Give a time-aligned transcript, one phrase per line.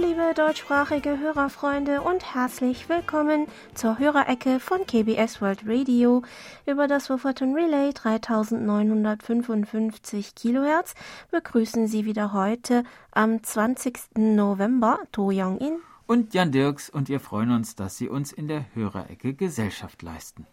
[0.00, 6.22] Liebe deutschsprachige Hörerfreunde und herzlich willkommen zur Hörerecke von KBS World Radio
[6.66, 10.94] über das Wufferton Relay 3955 Kilohertz
[11.32, 14.16] begrüßen Sie wieder heute am 20.
[14.16, 18.66] November To Young-in und Jan Dirks und wir freuen uns, dass Sie uns in der
[18.74, 20.46] Hörerecke Gesellschaft leisten.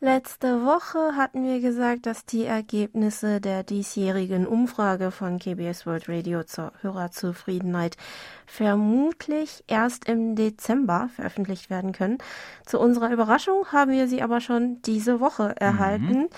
[0.00, 6.42] Letzte Woche hatten wir gesagt, dass die Ergebnisse der diesjährigen Umfrage von KBS World Radio
[6.42, 7.96] zur Hörerzufriedenheit
[8.44, 12.18] vermutlich erst im Dezember veröffentlicht werden können.
[12.66, 16.18] Zu unserer Überraschung haben wir sie aber schon diese Woche erhalten.
[16.24, 16.28] Mhm.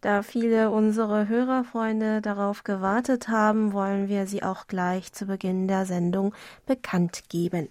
[0.00, 5.84] Da viele unserer Hörerfreunde darauf gewartet haben, wollen wir sie auch gleich zu Beginn der
[5.84, 7.68] Sendung bekannt geben.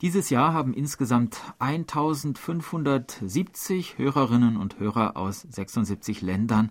[0.00, 6.70] Dieses Jahr haben insgesamt 1570 Hörerinnen und Hörer aus 76 Ländern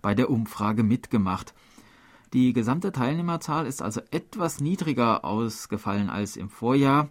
[0.00, 1.52] bei der Umfrage mitgemacht.
[2.32, 7.10] Die gesamte Teilnehmerzahl ist also etwas niedriger ausgefallen als im Vorjahr.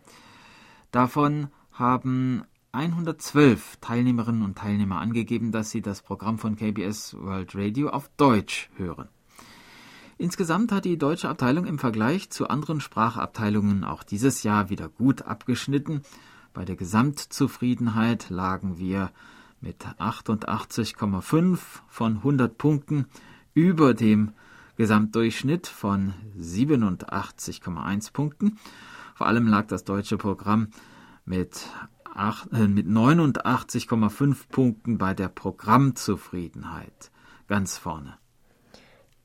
[0.89, 7.89] Davon haben 112 Teilnehmerinnen und Teilnehmer angegeben, dass sie das Programm von KBS World Radio
[7.89, 9.09] auf Deutsch hören.
[10.21, 15.23] Insgesamt hat die deutsche Abteilung im Vergleich zu anderen Sprachabteilungen auch dieses Jahr wieder gut
[15.23, 16.03] abgeschnitten.
[16.53, 19.09] Bei der Gesamtzufriedenheit lagen wir
[19.61, 23.07] mit 88,5 von 100 Punkten
[23.55, 24.33] über dem
[24.75, 28.59] Gesamtdurchschnitt von 87,1 Punkten.
[29.15, 30.67] Vor allem lag das deutsche Programm
[31.25, 31.65] mit,
[32.51, 37.09] äh, mit 89,5 Punkten bei der Programmzufriedenheit
[37.47, 38.20] ganz vorne.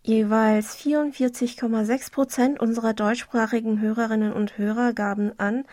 [0.06, 5.64] Jeweils 44,6 Prozent unserer deutschsprachigen Hörerinnen und Hörer gaben an,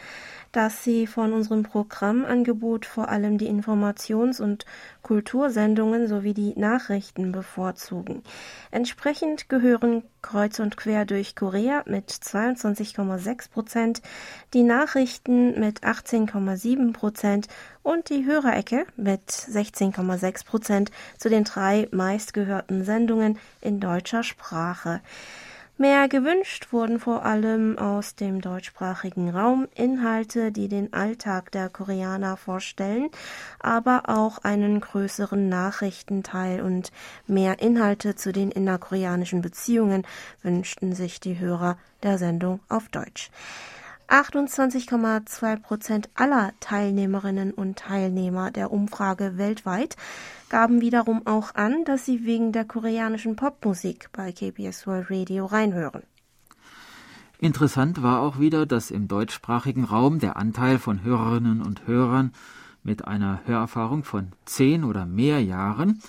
[0.54, 4.66] dass sie von unserem Programmangebot vor allem die Informations- und
[5.02, 8.24] Kultursendungen sowie die Nachrichten bevorzugen.
[8.72, 14.02] Entsprechend gehören kreuz und quer durch Korea mit 22,6 Prozent,
[14.54, 17.48] die Nachrichten mit 18,7 Prozent
[17.82, 25.02] und die Hörerecke mit 16,6 Prozent zu den drei meistgehörten Sendungen in deutscher Sprache.
[25.76, 32.38] Mehr gewünscht wurden vor allem aus dem deutschsprachigen Raum Inhalte, die den Alltag der Koreaner
[32.38, 33.10] vorstellen,
[33.60, 36.92] aber auch einen größeren Nachrichtenteil und
[37.26, 40.06] mehr Inhalte zu den innerkoreanischen Beziehungen
[40.44, 43.32] wünschten sich die Hörer der Sendung auf Deutsch.
[44.14, 49.98] 28,2 Prozent aller Teilnehmerinnen und Teilnehmer der Umfrage weltweit
[50.50, 56.04] gaben wiederum auch an, dass sie wegen der koreanischen Popmusik bei KBS World Radio reinhören.
[57.40, 62.34] Interessant war auch wieder, dass im deutschsprachigen Raum der Anteil von Hörerinnen und Hörern
[62.84, 66.04] mit einer Hörerfahrung von zehn oder mehr Jahren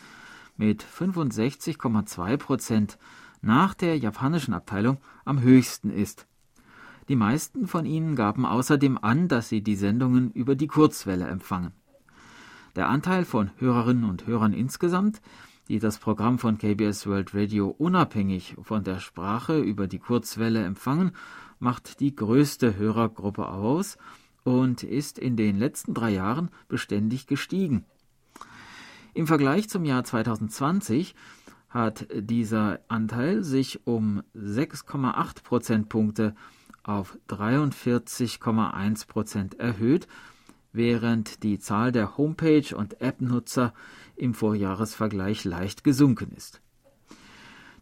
[0.59, 2.99] mit 65,2 Prozent
[3.41, 6.27] nach der japanischen Abteilung am höchsten ist.
[7.09, 11.73] Die meisten von ihnen gaben außerdem an, dass sie die Sendungen über die Kurzwelle empfangen.
[12.77, 15.21] Der Anteil von Hörerinnen und Hörern insgesamt,
[15.69, 21.13] die das Programm von KBS World Radio unabhängig von der Sprache über die Kurzwelle empfangen,
[21.59, 23.97] macht die größte Hörergruppe aus
[24.43, 27.85] und ist in den letzten drei Jahren beständig gestiegen.
[29.15, 31.15] Im Vergleich zum Jahr 2020
[31.69, 36.35] hat dieser Anteil sich um 6,8 Prozentpunkte
[36.85, 40.07] auf 43,1 Prozent erhöht,
[40.73, 43.75] während die Zahl der Homepage- und App-Nutzer
[44.17, 46.61] im Vorjahresvergleich leicht gesunken ist.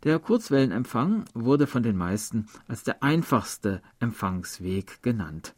[0.04, 5.54] Der Kurzwellenempfang wurde von den meisten als der einfachste Empfangsweg genannt.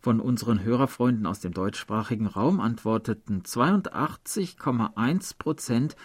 [0.00, 5.96] Von unseren Hörerfreunden aus dem deutschsprachigen Raum antworteten 82,1 Prozent,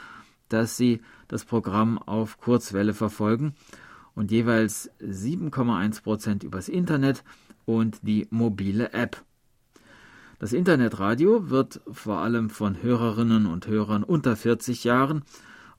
[0.49, 3.55] dass sie das Programm auf Kurzwelle verfolgen
[4.19, 7.23] und jeweils 7,1 Prozent übers Internet
[7.63, 9.23] und die mobile App.
[10.39, 15.23] Das Internetradio wird vor allem von Hörerinnen und Hörern unter 40 Jahren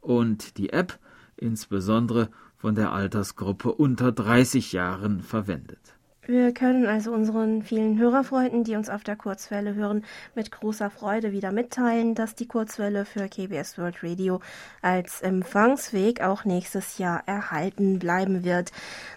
[0.01, 0.99] und die App
[1.37, 5.99] insbesondere von der Altersgruppe unter 30 Jahren verwendet.
[6.27, 11.33] Wir können also unseren vielen Hörerfreunden, die uns auf der Kurzwelle hören, mit großer Freude
[11.33, 14.41] wieder mitteilen, dass die Kurzwelle für KBS World Radio
[14.83, 18.71] als Empfangsweg auch nächstes Jahr erhalten bleiben wird.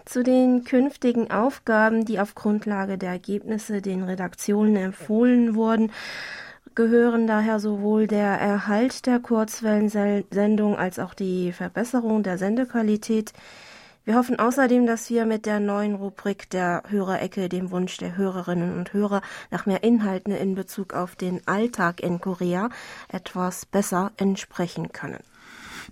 [0.06, 5.92] Zu den künftigen Aufgaben, die auf Grundlage der Ergebnisse den Redaktionen empfohlen wurden,
[6.74, 13.34] gehören daher sowohl der Erhalt der Kurzwellensendung als auch die Verbesserung der Sendequalität
[14.06, 18.78] wir hoffen außerdem, dass wir mit der neuen Rubrik der Hörerecke dem Wunsch der Hörerinnen
[18.78, 22.70] und Hörer nach mehr Inhalten in Bezug auf den Alltag in Korea
[23.08, 25.22] etwas besser entsprechen können.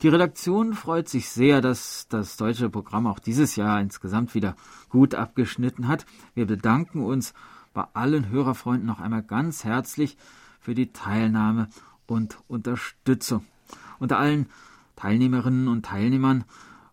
[0.02, 4.56] Die Redaktion freut sich sehr, dass das deutsche Programm auch dieses Jahr insgesamt wieder
[4.90, 6.06] gut abgeschnitten hat.
[6.34, 7.34] Wir bedanken uns
[7.74, 10.18] bei allen Hörerfreunden noch einmal ganz herzlich
[10.60, 11.70] für die Teilnahme
[12.08, 13.46] und Unterstützung.
[14.00, 14.48] Unter allen
[14.98, 16.44] Teilnehmerinnen und Teilnehmern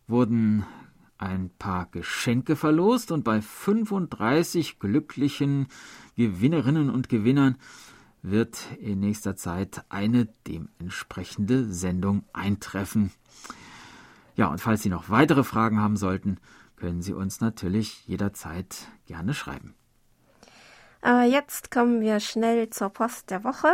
[0.06, 0.64] wurden
[1.18, 5.66] ein paar Geschenke verlost und bei 35 glücklichen
[6.16, 7.56] Gewinnerinnen und Gewinnern
[8.22, 13.12] wird in nächster Zeit eine dementsprechende Sendung eintreffen.
[14.36, 16.38] Ja, und falls Sie noch weitere Fragen haben sollten,
[16.76, 19.74] können Sie uns natürlich jederzeit gerne schreiben.
[21.00, 23.72] Aber jetzt kommen wir schnell zur Post der Woche.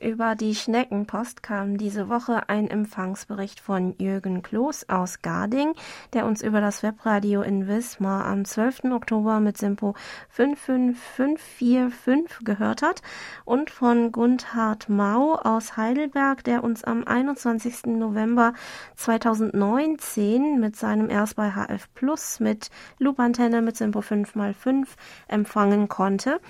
[0.00, 5.74] Über die Schneckenpost kam diese Woche ein Empfangsbericht von Jürgen Kloß aus Garding,
[6.14, 8.86] der uns über das Webradio in Wismar am 12.
[8.92, 9.94] Oktober mit Simpo
[10.30, 13.02] 55545 gehört hat
[13.44, 17.86] und von Gundhard Mau aus Heidelberg, der uns am 21.
[17.86, 18.52] November
[18.96, 24.88] 2019 mit seinem erst bei HF Plus mit Loopantenne mit Simpo 5x5
[25.28, 26.40] empfangen konnte.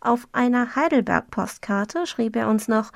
[0.00, 2.90] Auf einer Heidelberg-Postkarte schrieb er uns noch,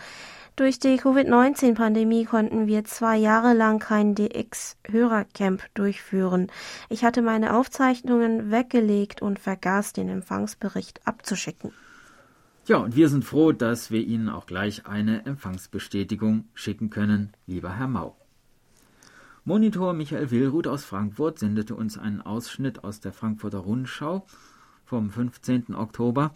[0.56, 6.46] durch die Covid-19-Pandemie konnten wir zwei Jahre lang kein DX-Hörercamp durchführen.
[6.88, 11.72] Ich hatte meine Aufzeichnungen weggelegt und vergaß, den Empfangsbericht abzuschicken.
[12.66, 17.76] Ja, und wir sind froh, dass wir Ihnen auch gleich eine Empfangsbestätigung schicken können, lieber
[17.76, 18.16] Herr Mau.
[19.44, 24.24] Monitor Michael Willruth aus Frankfurt sendete uns einen Ausschnitt aus der Frankfurter Rundschau
[24.86, 25.74] vom 15.
[25.74, 26.32] Oktober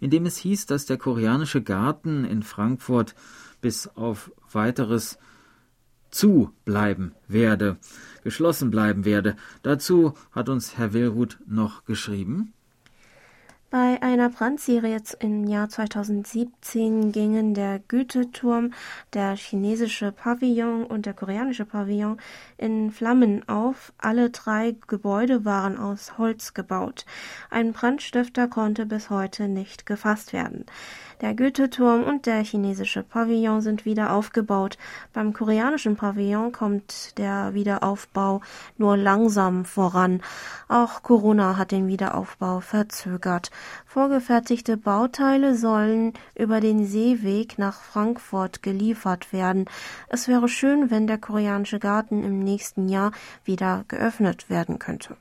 [0.00, 3.14] in dem es hieß, dass der koreanische Garten in Frankfurt
[3.60, 5.18] bis auf weiteres
[6.10, 7.76] zu bleiben werde,
[8.24, 9.36] geschlossen bleiben werde.
[9.62, 12.52] Dazu hat uns Herr Willruth noch geschrieben.
[13.70, 18.72] Bei einer Brandserie im Jahr 2017 gingen der Goethe-Turm,
[19.12, 22.18] der chinesische Pavillon und der koreanische Pavillon
[22.56, 23.92] in Flammen auf.
[23.98, 27.04] Alle drei Gebäude waren aus Holz gebaut.
[27.50, 30.64] Ein Brandstifter konnte bis heute nicht gefasst werden.
[31.20, 34.78] Der Goethe-Turm und der chinesische Pavillon sind wieder aufgebaut.
[35.12, 38.40] Beim koreanischen Pavillon kommt der Wiederaufbau
[38.76, 40.22] nur langsam voran.
[40.68, 43.50] Auch Corona hat den Wiederaufbau verzögert.
[43.84, 49.64] Vorgefertigte Bauteile sollen über den Seeweg nach Frankfurt geliefert werden.
[50.08, 53.10] Es wäre schön, wenn der koreanische Garten im nächsten Jahr
[53.42, 55.16] wieder geöffnet werden könnte.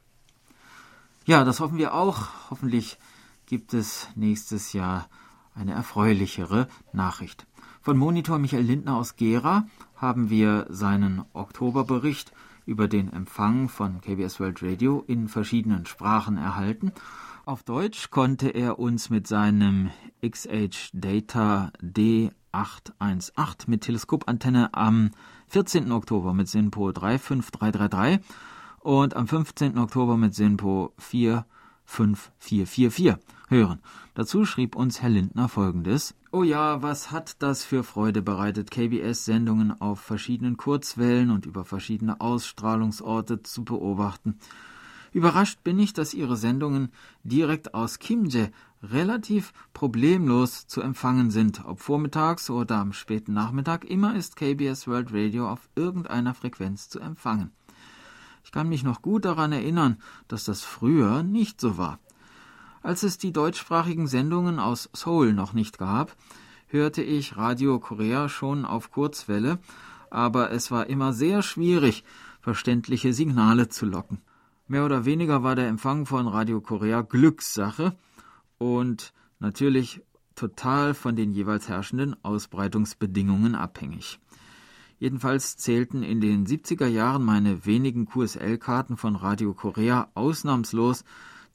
[1.26, 2.52] Ja, das hoffen wir auch.
[2.52, 3.00] Hoffentlich
[3.48, 5.10] gibt es nächstes Jahr
[5.58, 7.48] eine erfreulichere Nachricht.
[7.82, 9.66] Von Monitor Michael Lindner aus Gera
[9.96, 12.32] haben wir seinen Oktoberbericht
[12.66, 16.92] über den Empfang von KBS World Radio in verschiedenen Sprachen erhalten.
[17.46, 19.90] Auf Deutsch konnte er uns mit seinem
[20.22, 25.12] XH Data D818 mit Teleskopantenne am
[25.48, 25.94] 14.
[25.94, 28.20] Oktober mit SINPO 35333
[28.82, 29.78] und am 15.
[29.78, 33.16] Oktober mit SINPO 45444
[33.48, 33.80] hören.
[34.14, 36.16] Dazu schrieb uns Herr Lindner folgendes.
[36.32, 42.22] Oh ja, was hat das für Freude bereitet, KBS-Sendungen auf verschiedenen Kurzwellen und über verschiedene
[42.22, 44.38] Ausstrahlungsorte zu beobachten.
[45.14, 46.90] Überrascht bin ich, dass Ihre Sendungen
[47.24, 48.52] direkt aus Kimje
[48.84, 51.66] relativ problemlos zu empfangen sind.
[51.66, 57.00] Ob vormittags oder am späten Nachmittag, immer ist KBS World Radio auf irgendeiner Frequenz zu
[57.00, 57.52] empfangen.
[58.44, 62.00] Ich kann mich noch gut daran erinnern, dass das früher nicht so war.
[62.88, 66.16] Als es die deutschsprachigen Sendungen aus Seoul noch nicht gab,
[66.68, 69.60] hörte ich Radio Korea schon auf Kurzwelle,
[70.10, 72.06] aber es war immer sehr schwierig,
[72.40, 74.22] verständliche Signale zu locken.
[74.70, 77.94] Mehr oder weniger war der Empfang von Radio Korea Glückssache
[78.58, 80.00] und natürlich
[80.36, 84.18] total von den jeweils herrschenden Ausbreitungsbedingungen abhängig.
[84.98, 91.04] Jedenfalls zählten in den 70er Jahren meine wenigen QSL-Karten von Radio Korea ausnahmslos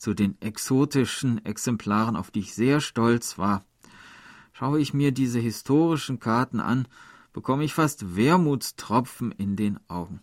[0.02, 3.64] zu den exotischen Exemplaren, auf die ich sehr stolz war.
[4.52, 6.88] Schaue ich mir diese historischen Karten an,
[7.32, 10.20] bekomme ich fast Wermutstropfen in den Augen.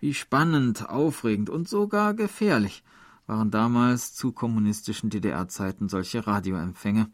[0.00, 2.84] Wie spannend, aufregend und sogar gefährlich
[3.26, 7.08] waren damals zu kommunistischen DDR-Zeiten solche Radioempfänge,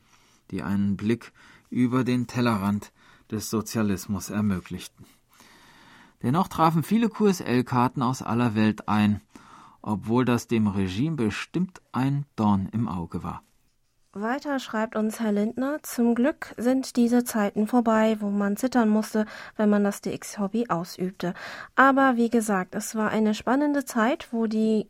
[0.51, 1.33] die einen Blick
[1.71, 2.91] über den Tellerrand
[3.31, 5.07] des Sozialismus ermöglichten.
[6.25, 9.21] Dennoch trafen viele QSL-Karten aus aller Welt ein,
[9.83, 13.43] obwohl das dem Regime bestimmt ein Dorn im Auge war.
[14.13, 19.25] Weiter schreibt uns Herr Lindner, zum Glück sind diese Zeiten vorbei, wo man zittern musste,
[19.57, 21.33] wenn man das DX-Hobby ausübte.
[21.77, 24.89] Aber wie gesagt, es war eine spannende Zeit, wo die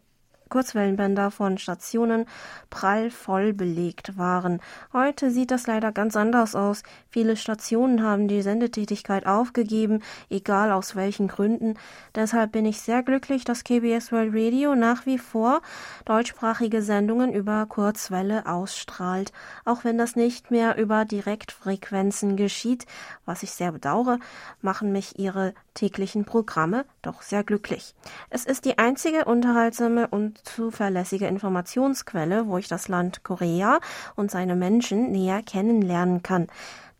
[0.51, 2.27] Kurzwellenbänder von Stationen
[2.69, 4.61] prall voll belegt waren.
[4.93, 6.83] Heute sieht das leider ganz anders aus.
[7.09, 11.75] Viele Stationen haben die Sendetätigkeit aufgegeben, egal aus welchen Gründen.
[12.15, 15.63] Deshalb bin ich sehr glücklich, dass KBS World Radio nach wie vor
[16.05, 19.33] deutschsprachige Sendungen über Kurzwelle ausstrahlt,
[19.65, 22.87] auch wenn das nicht mehr über Direktfrequenzen geschieht,
[23.25, 24.19] was ich sehr bedauere,
[24.61, 27.95] machen mich ihre täglichen Programme doch sehr glücklich.
[28.29, 33.81] Es ist die einzige unterhaltsame und zuverlässige Informationsquelle, wo ich das Land Korea
[34.15, 36.49] und seine Menschen näher kennenlernen kann.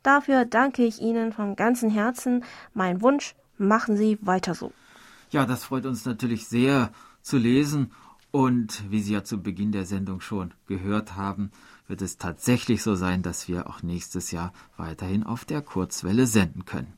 [0.03, 2.43] Dafür danke ich Ihnen von ganzem Herzen.
[2.73, 4.73] Mein Wunsch, machen Sie weiter so.
[5.31, 7.93] Ja, das freut uns natürlich sehr zu lesen.
[8.31, 11.51] Und wie Sie ja zu Beginn der Sendung schon gehört haben,
[11.87, 16.65] wird es tatsächlich so sein, dass wir auch nächstes Jahr weiterhin auf der Kurzwelle senden
[16.65, 16.95] können.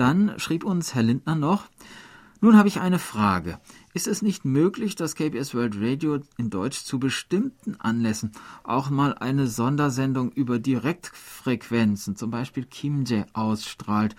[0.00, 1.66] Dann schrieb uns Herr Lindner noch,
[2.40, 3.60] nun habe ich eine Frage.
[3.92, 9.12] Ist es nicht möglich, dass KBS World Radio in Deutsch zu bestimmten Anlässen auch mal
[9.12, 14.16] eine Sondersendung über Direktfrequenzen, zum Beispiel Kimje, ausstrahlt?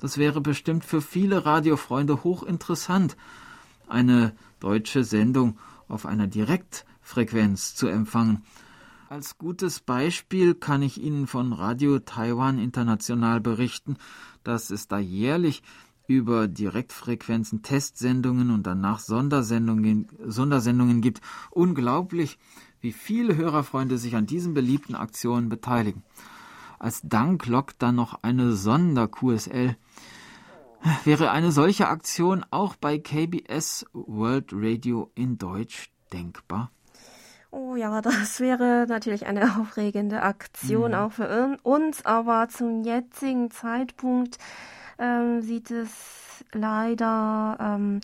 [0.00, 3.16] Das wäre bestimmt für viele Radiofreunde hochinteressant,
[3.88, 8.44] eine deutsche Sendung auf einer Direktfrequenz zu empfangen.
[9.08, 13.98] Als gutes Beispiel kann ich Ihnen von Radio Taiwan International berichten,
[14.42, 15.62] dass es da jährlich
[16.08, 21.20] über Direktfrequenzen Testsendungen und danach Sondersendungen, Sondersendungen gibt.
[21.52, 22.36] Unglaublich,
[22.80, 26.02] wie viele Hörerfreunde sich an diesen beliebten Aktionen beteiligen.
[26.80, 29.76] Als Dank lockt dann noch eine Sonder-QSL.
[31.04, 36.72] Wäre eine solche Aktion auch bei KBS World Radio in Deutsch denkbar?
[37.58, 40.96] Oh ja, das wäre natürlich eine aufregende Aktion mhm.
[40.96, 44.36] auch für uns, aber zum jetzigen Zeitpunkt
[44.98, 48.02] ähm, sieht es leider ähm,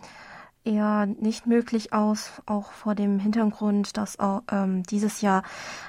[0.64, 5.42] eher nicht möglich aus, auch vor dem Hintergrund, dass auch, ähm, dieses Jahr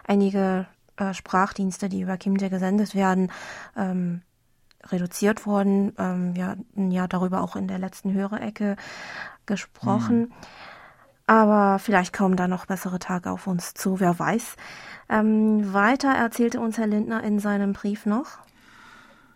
[0.05, 0.67] einige
[0.98, 3.32] äh, Sprachdienste, die über Kimje gesendet werden,
[3.77, 4.24] ähm,
[4.88, 5.93] reduziert wurden.
[5.98, 8.75] Ähm, wir hatten ja darüber auch in der letzten Hörerecke
[9.46, 10.20] gesprochen.
[10.20, 10.34] Mhm.
[11.25, 14.55] Aber vielleicht kommen da noch bessere Tage auf uns zu, wer weiß.
[15.09, 18.39] Ähm, weiter erzählte uns Herr Lindner in seinem Brief noch.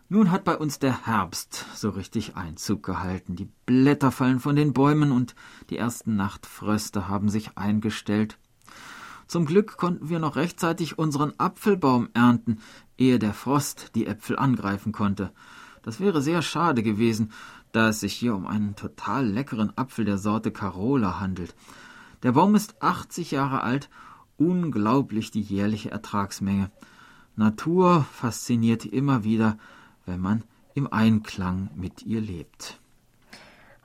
[0.10, 3.36] Nun hat bei uns der Herbst so richtig Einzug gehalten.
[3.36, 5.36] Die Blätter fallen von den Bäumen und
[5.70, 8.38] die ersten Nachtfröste haben sich eingestellt.
[9.28, 12.60] Zum Glück konnten wir noch rechtzeitig unseren Apfelbaum ernten,
[12.98, 15.32] ehe der Frost die Äpfel angreifen konnte.
[15.82, 17.32] Das wäre sehr schade gewesen,
[17.72, 21.56] da es sich hier um einen total leckeren Apfel der Sorte Carola handelt.
[22.24, 23.90] Der Baum ist 80 Jahre alt,
[24.38, 26.72] unglaublich die jährliche Ertragsmenge.
[27.36, 29.58] Natur fasziniert immer wieder,
[30.06, 30.44] wenn man
[30.74, 32.80] im Einklang mit ihr lebt.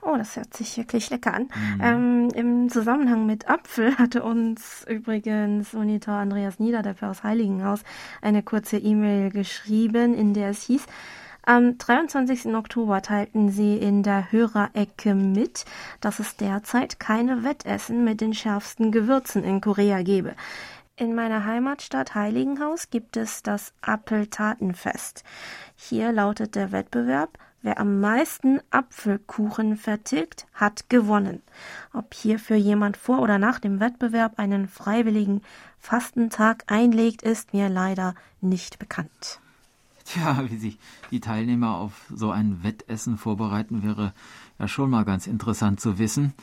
[0.05, 1.43] Oh, das hört sich wirklich lecker an.
[1.43, 1.81] Mhm.
[1.81, 7.83] Ähm, Im Zusammenhang mit Apfel hatte uns übrigens Monitor Andreas Niederdeppe aus Heiligenhaus
[8.21, 10.85] eine kurze E-Mail geschrieben, in der es hieß,
[11.45, 12.55] am 23.
[12.55, 15.65] Oktober teilten sie in der Hörerecke mit,
[15.99, 20.35] dass es derzeit keine Wettessen mit den schärfsten Gewürzen in Korea gebe.
[20.95, 25.23] In meiner Heimatstadt Heiligenhaus gibt es das Appeltatenfest.
[25.75, 31.41] Hier lautet der Wettbewerb Wer am meisten Apfelkuchen vertilgt, hat gewonnen.
[31.93, 35.41] Ob hierfür jemand vor oder nach dem Wettbewerb einen freiwilligen
[35.79, 39.39] Fastentag einlegt, ist mir leider nicht bekannt.
[40.05, 40.79] Tja, wie sich
[41.11, 44.13] die Teilnehmer auf so ein Wettessen vorbereiten, wäre
[44.59, 46.33] ja schon mal ganz interessant zu wissen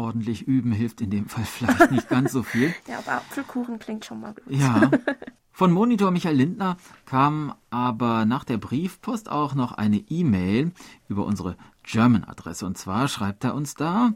[0.00, 2.74] ordentlich üben hilft in dem Fall vielleicht nicht ganz so viel.
[2.88, 4.44] ja, aber Apfelkuchen klingt schon mal gut.
[4.48, 4.90] Ja.
[5.52, 10.72] Von Monitor Michael Lindner kam aber nach der Briefpost auch noch eine E-Mail
[11.08, 12.64] über unsere German-Adresse.
[12.64, 14.12] Und zwar schreibt er uns da,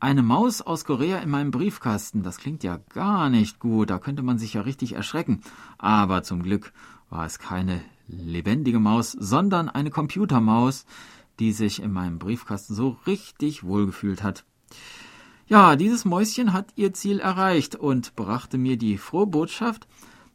[0.00, 2.24] eine Maus aus Korea in meinem Briefkasten.
[2.24, 3.90] Das klingt ja gar nicht gut.
[3.90, 5.40] Da könnte man sich ja richtig erschrecken.
[5.78, 6.72] Aber zum Glück
[7.10, 10.86] war es keine lebendige Maus, sondern eine Computermaus,
[11.38, 14.44] die sich in meinem Briefkasten so richtig wohlgefühlt hat.
[15.48, 19.86] Ja, dieses Mäuschen hat ihr Ziel erreicht und brachte mir die frohe Botschaft,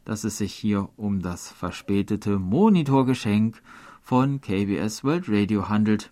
[0.04, 3.62] dass es sich hier um das verspätete Monitorgeschenk
[4.00, 6.10] von KBS World Radio handelt.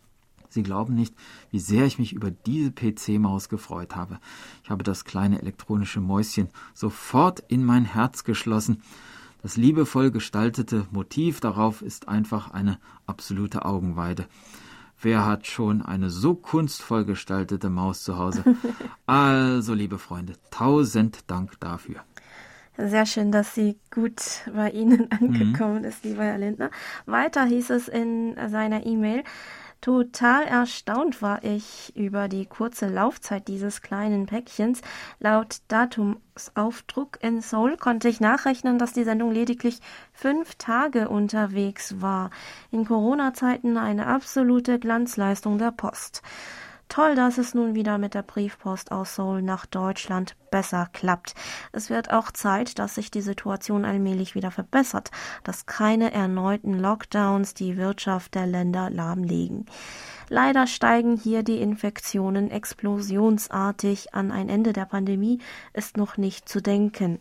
[0.50, 1.14] Sie glauben nicht,
[1.50, 4.18] wie sehr ich mich über diese PC-Maus gefreut habe.
[4.64, 8.82] Ich habe das kleine elektronische Mäuschen sofort in mein Herz geschlossen.
[9.42, 14.26] Das liebevoll gestaltete Motiv darauf ist einfach eine absolute Augenweide.
[15.02, 18.44] Wer hat schon eine so kunstvoll gestaltete Maus zu Hause?
[19.06, 22.04] Also, liebe Freunde, tausend Dank dafür.
[22.76, 24.20] Sehr schön, dass sie gut
[24.54, 25.84] bei Ihnen angekommen mhm.
[25.84, 26.70] ist, lieber Herr Lindner.
[27.06, 29.24] Weiter hieß es in seiner E-Mail,
[29.80, 34.82] Total erstaunt war ich über die kurze Laufzeit dieses kleinen Päckchens.
[35.20, 39.80] Laut Datumsaufdruck in Seoul konnte ich nachrechnen, dass die Sendung lediglich
[40.12, 42.28] fünf Tage unterwegs war.
[42.70, 46.20] In Corona-Zeiten eine absolute Glanzleistung der Post.
[46.90, 51.36] Toll, dass es nun wieder mit der Briefpost aus Seoul nach Deutschland besser klappt.
[51.70, 55.12] Es wird auch Zeit, dass sich die Situation allmählich wieder verbessert,
[55.44, 59.66] dass keine erneuten Lockdowns die Wirtschaft der Länder lahmlegen.
[60.32, 64.14] Leider steigen hier die Infektionen explosionsartig.
[64.14, 65.40] An ein Ende der Pandemie
[65.72, 67.18] ist noch nicht zu denken.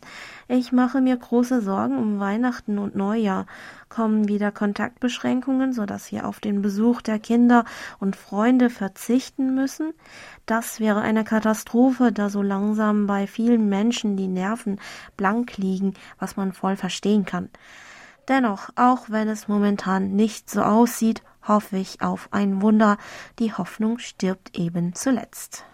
[0.48, 3.48] Ich mache mir große Sorgen um Weihnachten und Neujahr.
[3.90, 7.66] Kommen wieder Kontaktbeschränkungen, sodass wir auf den Besuch der Kinder
[8.00, 9.96] und Freunde verzichten müssen?
[10.46, 14.80] Das wäre eine Katastrophe, da so langsam bei vielen Menschen die Nerven
[15.18, 17.50] blank liegen, was man voll verstehen kann.
[18.28, 22.98] Dennoch, auch wenn es momentan nicht so aussieht, hoffe ich auf ein Wunder.
[23.40, 25.66] Die Hoffnung stirbt eben zuletzt.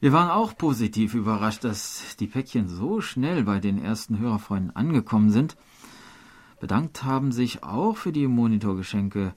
[0.00, 5.30] Wir waren auch positiv überrascht, dass die Päckchen so schnell bei den ersten Hörerfreunden angekommen
[5.30, 5.56] sind.
[6.58, 9.34] Bedankt haben sich auch für die Monitorgeschenke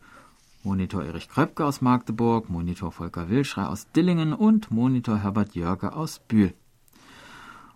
[0.63, 6.17] Monitor Erich Kröpke aus Magdeburg, Monitor Volker Wilschrei aus Dillingen und Monitor Herbert Jörge aus
[6.17, 6.55] Bühl.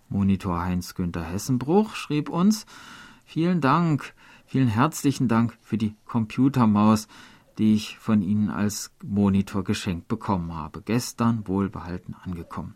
[0.08, 2.66] Monitor Heinz-Günther Hessenbruch schrieb uns,
[3.24, 4.12] vielen Dank,
[4.46, 7.06] vielen herzlichen Dank für die Computermaus,
[7.60, 10.80] die ich von Ihnen als Monitor geschenkt bekommen habe.
[10.80, 12.74] Gestern wohlbehalten angekommen.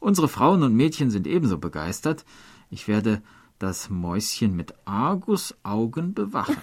[0.00, 2.26] Unsere Frauen und Mädchen sind ebenso begeistert.
[2.68, 3.22] Ich werde
[3.58, 6.58] das Mäuschen mit Argusaugen bewachen.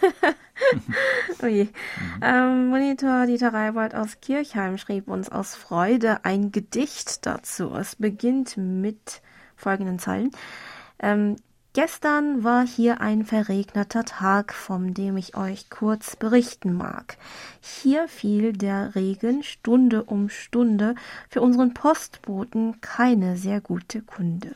[1.41, 1.63] Ui.
[1.63, 1.69] Mhm.
[2.21, 7.73] Ähm, Monitor Dieter Reibold aus Kirchheim schrieb uns aus Freude ein Gedicht dazu.
[7.73, 9.23] Es beginnt mit
[9.55, 10.29] folgenden Zeilen.
[10.99, 11.37] Ähm,
[11.75, 17.17] Gestern war hier ein verregneter Tag, von dem ich euch kurz berichten mag.
[17.61, 20.93] Hier fiel der Regen Stunde um Stunde,
[21.29, 24.53] für unseren Postboten keine sehr gute Kunde.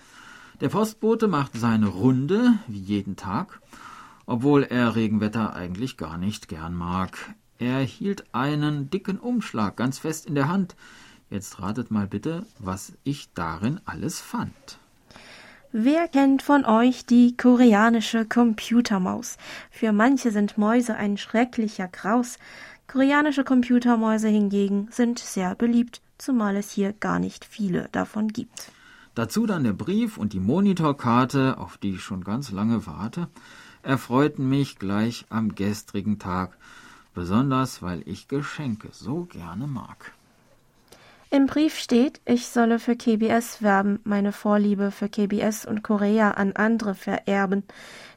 [0.62, 3.62] Der Postbote macht seine Runde, wie jeden Tag,
[4.28, 7.18] obwohl er Regenwetter eigentlich gar nicht gern mag.
[7.58, 10.76] Er hielt einen dicken Umschlag ganz fest in der Hand.
[11.32, 14.78] Jetzt ratet mal bitte, was ich darin alles fand.
[15.80, 19.38] Wer kennt von euch die koreanische Computermaus?
[19.70, 22.40] Für manche sind Mäuse ein schrecklicher Graus.
[22.88, 28.72] Koreanische Computermäuse hingegen sind sehr beliebt, zumal es hier gar nicht viele davon gibt.
[29.14, 33.28] Dazu dann der Brief und die Monitorkarte, auf die ich schon ganz lange warte,
[33.84, 36.58] erfreuten mich gleich am gestrigen Tag,
[37.14, 40.17] besonders weil ich Geschenke so gerne mag.
[41.30, 46.54] Im Brief steht, ich solle für KBS werben, meine Vorliebe für KBS und Korea an
[46.54, 47.64] andere vererben.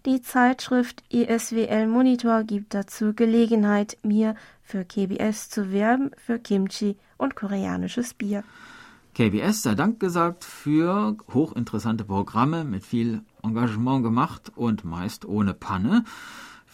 [0.07, 7.35] Die Zeitschrift ISWL Monitor gibt dazu Gelegenheit, mir für KBS zu werben, für Kimchi und
[7.35, 8.45] koreanisches Bier.
[9.17, 16.05] KBS sei Dank gesagt für hochinteressante Programme mit viel Engagement gemacht und meist ohne Panne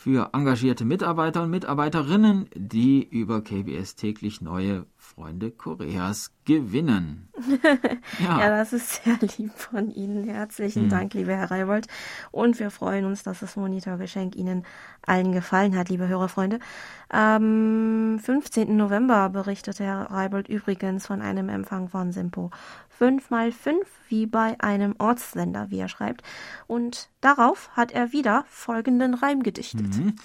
[0.07, 7.29] für engagierte Mitarbeiter und Mitarbeiterinnen, die über KBS täglich neue Freunde Koreas gewinnen.
[8.21, 8.39] ja.
[8.39, 8.49] ja.
[8.51, 10.23] das ist sehr lieb von Ihnen.
[10.23, 10.91] Herzlichen hm.
[10.91, 11.89] Dank, lieber Herr Reibold.
[12.31, 14.65] Und wir freuen uns, dass das Monitorgeschenk Ihnen
[15.05, 16.61] allen gefallen hat, liebe Hörerfreunde.
[17.09, 18.77] Am 15.
[18.77, 22.53] November berichtete Herr Reibold übrigens von einem Empfang von Simpo
[22.99, 26.23] 5 mal 5 wie bei einem Ortssender, wie er schreibt.
[26.67, 29.97] Und darauf hat er wieder folgenden Reim gedichtet.
[29.97, 30.17] Mhm.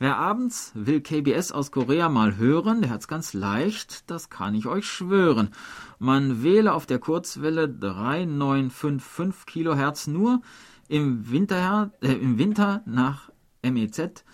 [0.00, 4.66] Wer abends will KBS aus Korea mal hören, der hat's ganz leicht, das kann ich
[4.66, 5.50] euch schwören.
[5.98, 10.40] Man wähle auf der Kurzwelle 3955 Kilohertz nur
[10.86, 13.30] im Winter, äh, im Winter nach
[13.62, 14.24] MEZ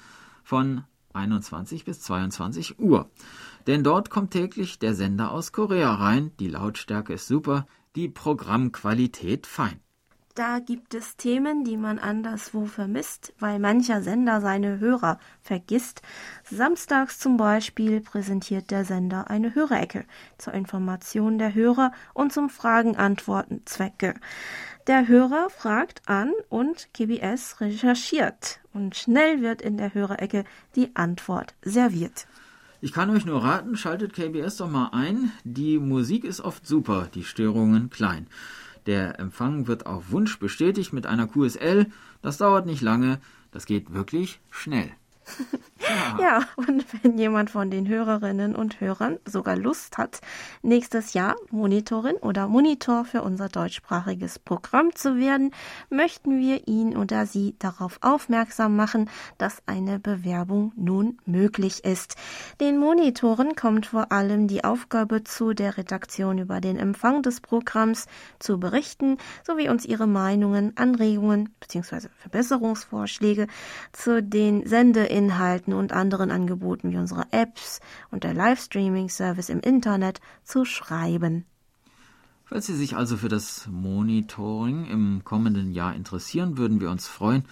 [0.42, 3.09] von 21 bis 22 Uhr.
[3.66, 9.46] Denn dort kommt täglich der Sender aus Korea rein, die Lautstärke ist super, die Programmqualität
[9.46, 9.80] fein.
[10.35, 16.02] Da gibt es Themen, die man anderswo vermisst, weil mancher Sender seine Hörer vergisst.
[16.42, 20.04] Samstags zum Beispiel präsentiert der Sender eine Hörerecke
[20.37, 24.14] zur Information der Hörer und zum Fragen-Antworten-Zwecke.
[24.88, 30.42] Der Hörer fragt an und KBS recherchiert und schnell wird in der Hörerecke
[30.74, 32.26] die Antwort serviert.
[32.85, 35.33] Ich kann euch nur raten, schaltet KBS doch mal ein.
[35.42, 38.27] Die Musik ist oft super, die Störungen klein.
[38.85, 41.87] Der Empfang wird auf Wunsch bestätigt mit einer QSL.
[42.20, 43.20] Das dauert nicht lange,
[43.53, 44.90] das geht wirklich schnell.
[45.81, 46.19] Ja.
[46.21, 50.21] ja, und wenn jemand von den Hörerinnen und Hörern sogar Lust hat,
[50.63, 55.51] nächstes Jahr Monitorin oder Monitor für unser deutschsprachiges Programm zu werden,
[55.91, 62.17] möchten wir ihn oder sie darauf aufmerksam machen, dass eine Bewerbung nun möglich ist.
[62.61, 68.07] Den Monitoren kommt vor allem die Aufgabe zu, der Redaktion über den Empfang des Programms
[68.39, 72.09] zu berichten, sowie uns ihre Meinungen, Anregungen bzw.
[72.19, 73.47] Verbesserungsvorschläge
[73.93, 74.67] zu den
[75.14, 81.44] Sendeinhalten und anderen Angeboten wie unsere Apps und der Livestreaming-Service im Internet zu schreiben.
[82.44, 87.44] Falls Sie sich also für das Monitoring im kommenden Jahr interessieren, würden wir uns freuen,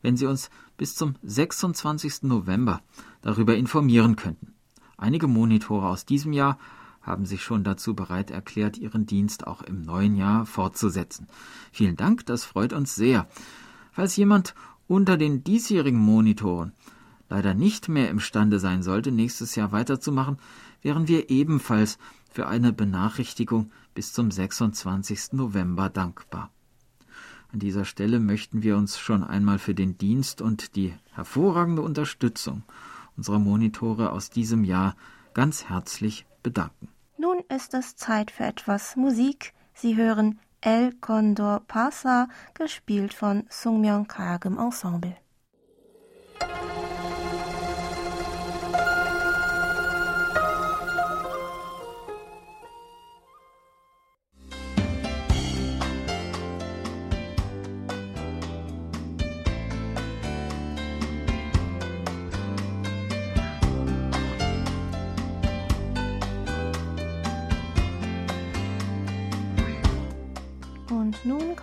[0.00, 2.22] wenn Sie uns bis zum 26.
[2.22, 2.82] November
[3.20, 4.54] darüber informieren könnten.
[4.96, 6.56] Einige Monitore aus diesem Jahr
[7.02, 11.26] haben sich schon dazu bereit erklärt, ihren Dienst auch im neuen Jahr fortzusetzen.
[11.72, 13.28] Vielen Dank, das freut uns sehr.
[13.90, 14.54] Falls jemand
[14.86, 16.72] unter den diesjährigen Monitoren
[17.28, 20.38] leider nicht mehr imstande sein sollte, nächstes Jahr weiterzumachen,
[20.82, 21.98] wären wir ebenfalls
[22.30, 25.32] für eine Benachrichtigung bis zum 26.
[25.32, 26.50] November dankbar.
[27.52, 32.62] An dieser Stelle möchten wir uns schon einmal für den Dienst und die hervorragende Unterstützung
[33.16, 34.94] unserer Monitore aus diesem Jahr
[35.34, 36.88] ganz herzlich bedanken.
[37.16, 39.54] Nun ist es Zeit für etwas Musik.
[39.74, 45.16] Sie hören El Condor Pasa, gespielt von Sung Myung Kagem Ensemble.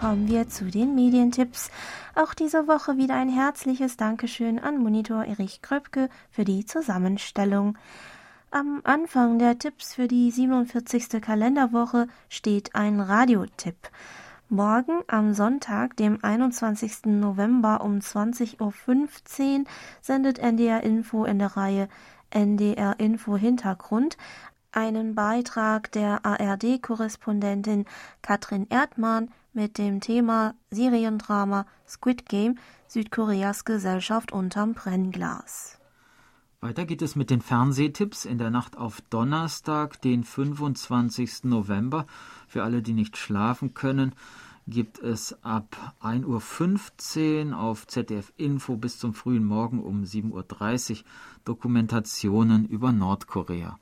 [0.06, 1.72] Kommen wir zu den Medientipps.
[2.14, 7.76] Auch diese Woche wieder ein herzliches Dankeschön an Monitor Erich Kröpke für die Zusammenstellung.
[8.52, 11.20] Am Anfang der Tipps für die 47.
[11.20, 13.90] Kalenderwoche steht ein Radiotipp.
[14.48, 17.06] Morgen am Sonntag, dem 21.
[17.06, 19.66] November um 20.15 Uhr
[20.02, 21.90] sendet NDR Info in der Reihe
[22.30, 24.18] NDR Info Hintergrund
[24.72, 27.86] einen Beitrag der ARD-Korrespondentin
[28.22, 35.80] Katrin Erdmann mit dem Thema Seriendrama Squid Game Südkoreas Gesellschaft unterm Brennglas.
[36.62, 41.44] Weiter geht es mit den Fernsehtipps in der Nacht auf Donnerstag, den 25.
[41.44, 42.06] November.
[42.48, 44.14] Für alle, die nicht schlafen können,
[44.68, 50.98] gibt es ab 1.15 Uhr auf ZDF Info bis zum frühen Morgen um 7.30 Uhr
[51.46, 53.78] Dokumentationen über Nordkorea.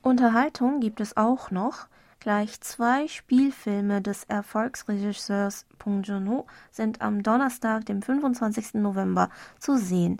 [0.00, 1.86] Unterhaltung gibt es auch noch.
[2.22, 8.74] Gleich zwei Spielfilme des Erfolgsregisseurs Pung Joon-ho sind am Donnerstag, dem 25.
[8.74, 10.18] November, zu sehen.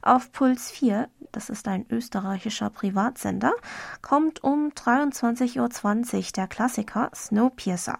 [0.00, 3.52] Auf Puls 4, das ist ein österreichischer Privatsender,
[4.00, 7.98] kommt um 23.20 Uhr der Klassiker Snowpiercer.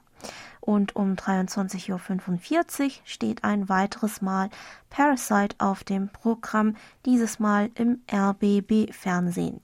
[0.63, 4.49] Und um 23.45 Uhr steht ein weiteres Mal
[4.89, 9.61] Parasite auf dem Programm, dieses Mal im RBB Fernsehen.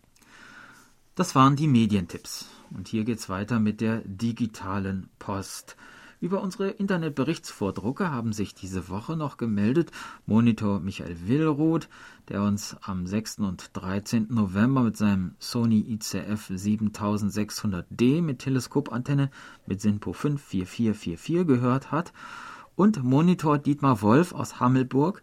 [1.14, 2.57] Das waren die Medientipps.
[2.70, 5.76] Und hier geht's weiter mit der digitalen Post.
[6.20, 9.92] Über unsere Internetberichtsvordrucke haben sich diese Woche noch gemeldet
[10.26, 11.88] Monitor Michael Willroth,
[12.28, 13.38] der uns am 6.
[13.38, 14.26] und 13.
[14.30, 19.30] November mit seinem Sony ICF 7600D mit Teleskopantenne
[19.66, 22.12] mit SINPO 54444 gehört hat,
[22.74, 25.22] und Monitor Dietmar Wolf aus Hammelburg,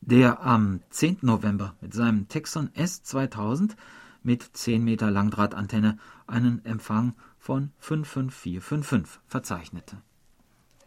[0.00, 1.18] der am 10.
[1.22, 3.76] November mit seinem Texon S2000
[4.24, 10.02] mit 10 Meter Langdrahtantenne einen Empfang von 55455 verzeichnete.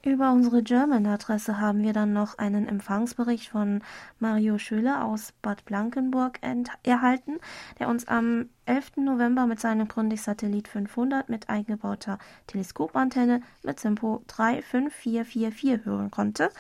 [0.04, 3.82] Über unsere German-Adresse haben wir dann noch einen Empfangsbericht von
[4.20, 6.40] Mario Schöler aus Bad Blankenburg
[6.84, 7.38] erhalten,
[7.80, 8.98] der uns am 11.
[8.98, 16.52] November mit seinem Grundig-Satellit 500 mit eingebauter Teleskopantenne mit Simpo 35444 hören konnte.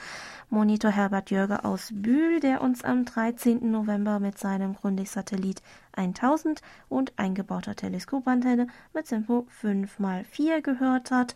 [0.50, 3.69] Monitor Herbert Jörger aus Bühl, der uns am 13.
[3.69, 11.36] November mit seinem Grundig-Satellit 1000 und eingebauter Teleskopantenne mit Simpo 5x4 gehört hat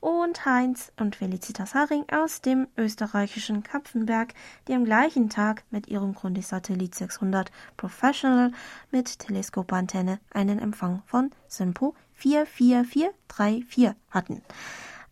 [0.00, 4.34] und Heinz und Felicitas Haring aus dem österreichischen Kapfenberg,
[4.66, 8.52] die am gleichen Tag mit ihrem Grundig-Satellit 600 Professional
[8.90, 14.42] mit Teleskopantenne einen Empfang von Simpo 44434 hatten.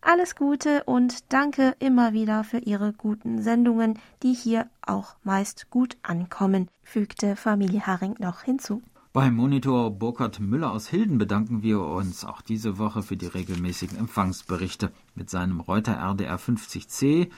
[0.00, 5.96] Alles Gute und danke immer wieder für Ihre guten Sendungen, die hier auch meist gut
[6.02, 8.82] ankommen, fügte Familie Haring noch hinzu.
[9.16, 13.96] Beim Monitor Burkhard Müller aus Hilden bedanken wir uns auch diese Woche für die regelmäßigen
[13.96, 14.92] Empfangsberichte.
[15.14, 17.30] Mit seinem Reuter RDR 50C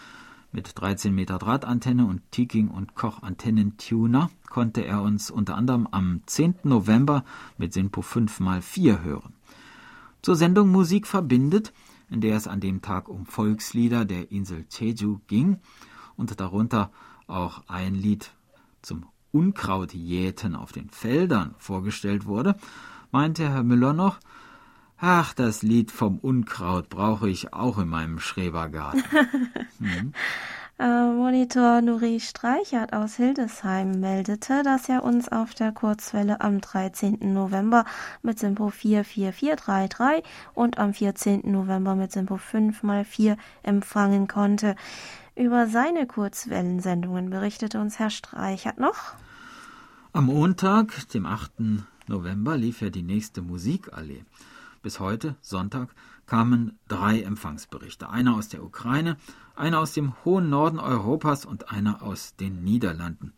[0.51, 6.23] Mit 13 Meter Drahtantenne und Tiking und Koch Antennentuner konnte er uns unter anderem am
[6.27, 6.57] 10.
[6.65, 7.25] November
[7.59, 9.35] mit Sinpo 5x4 hören.
[10.21, 11.73] Zur Sendung Musik verbindet,
[12.11, 15.59] in der es an dem Tag um Volkslieder der Insel Jeju ging
[16.17, 16.91] und darunter
[17.29, 18.33] auch ein Lied
[18.83, 22.57] zum Unkrautjäten auf den Feldern vorgestellt wurde,
[23.11, 24.19] meinte Herr Müller noch,
[25.01, 29.05] Ach, das Lied vom Unkraut brauche ich auch in meinem Schrebergarten.
[29.79, 30.13] Hm.
[30.81, 37.19] Äh, Monitor Nuri Streichert aus Hildesheim meldete, dass er uns auf der Kurzwelle am 13.
[37.21, 37.85] November
[38.23, 40.23] mit Simpo 44433
[40.55, 41.43] und am 14.
[41.45, 44.77] November mit Simpo 5x4 empfangen konnte.
[45.39, 49.15] Über seine Kurzwellensendungen berichtete uns Herr Streichert noch.
[50.13, 51.53] Am Montag, dem 8.
[52.09, 54.25] November, lief ja die nächste Musikallee.
[54.83, 55.91] Bis heute, Sonntag,
[56.27, 58.11] kamen drei Empfangsberichte.
[58.11, 59.17] Einer aus der Ukraine,
[59.55, 63.33] einer aus dem hohen Norden Europas und einer aus den Niederlanden.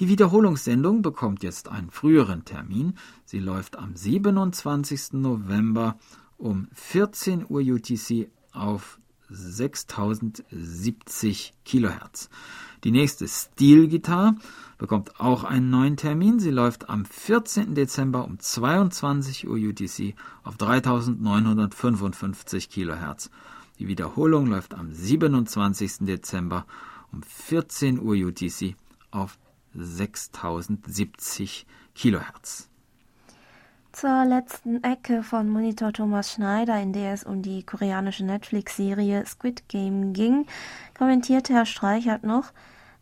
[0.00, 2.94] Die Wiederholungssendung bekommt jetzt einen früheren Termin.
[3.24, 5.12] Sie läuft am 27.
[5.12, 5.96] November
[6.38, 8.99] um 14 Uhr UTC auf
[9.30, 12.28] 6070 Kilohertz.
[12.84, 14.34] Die nächste Stilgitarre
[14.78, 16.40] bekommt auch einen neuen Termin.
[16.40, 17.74] Sie läuft am 14.
[17.74, 23.30] Dezember um 22 Uhr UTC auf 3955 Kilohertz.
[23.78, 26.06] Die Wiederholung läuft am 27.
[26.06, 26.64] Dezember
[27.12, 28.74] um 14 Uhr UTC
[29.10, 29.38] auf
[29.74, 32.69] 6070 Kilohertz.
[33.92, 39.68] Zur letzten Ecke von Monitor Thomas Schneider, in der es um die koreanische Netflix-Serie Squid
[39.68, 40.46] Game ging,
[40.96, 42.52] kommentierte Herr Streichert noch,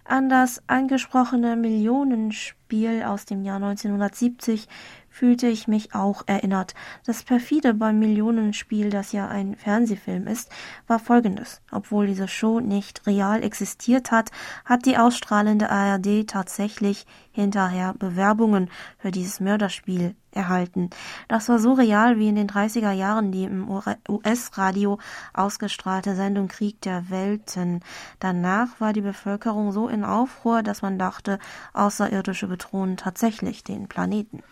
[0.04, 4.66] an das angesprochene Millionenspiel aus dem Jahr 1970
[5.10, 6.74] fühlte ich mich auch erinnert.
[7.04, 10.50] Das perfide beim Millionenspiel, das ja ein Fernsehfilm ist,
[10.86, 11.60] war folgendes.
[11.70, 14.30] Obwohl diese Show nicht real existiert hat,
[14.64, 20.88] hat die ausstrahlende ARD tatsächlich hinterher Bewerbungen für dieses Mörderspiel erhalten.
[21.26, 23.68] Das war so real wie in den 30er Jahren die im
[24.08, 24.98] US-Radio
[25.34, 27.80] ausgestrahlte Sendung Krieg der Welten.
[28.20, 31.38] Danach war die Bevölkerung so in Aufruhr, dass man dachte,
[31.74, 34.42] Außerirdische bedrohen tatsächlich den Planeten.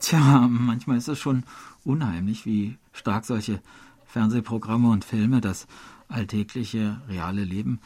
[0.00, 1.44] Tja, manchmal ist es schon
[1.84, 3.60] unheimlich, wie stark solche
[4.06, 5.66] Fernsehprogramme und Filme das
[6.08, 7.80] alltägliche, reale Leben